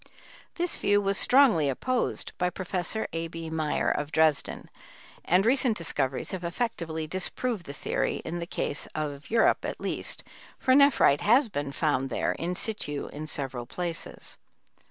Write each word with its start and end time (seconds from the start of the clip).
This 0.55 0.77
view 0.77 0.99
was 0.99 1.19
strongly 1.19 1.69
opposed 1.69 2.31
by 2.39 2.49
Prof. 2.49 3.05
A. 3.13 3.27
B. 3.27 3.51
Meyer, 3.51 3.87
of 3.91 4.11
Dresden, 4.11 4.67
and 5.23 5.45
recent 5.45 5.77
discoveries 5.77 6.31
have 6.31 6.43
effectively 6.43 7.05
disproved 7.05 7.67
the 7.67 7.71
theory 7.73 8.15
in 8.25 8.39
the 8.39 8.47
case 8.47 8.87
of 8.95 9.29
Europe 9.29 9.63
at 9.63 9.79
least, 9.79 10.23
for 10.57 10.73
nephrite 10.73 11.21
has 11.21 11.49
been 11.49 11.71
found 11.71 12.09
there 12.09 12.31
in 12.31 12.55
situ 12.55 13.11
in 13.13 13.27
several 13.27 13.67
places. 13.67 14.39